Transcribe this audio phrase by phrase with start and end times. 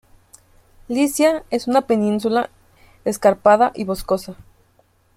[0.87, 2.49] Licia es una península
[3.05, 4.33] escarpada y boscosa.